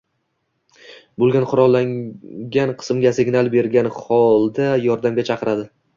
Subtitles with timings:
[1.23, 5.69] bo‘lgan qurollangan qismga signal bergan holda yordamga chaqiradi.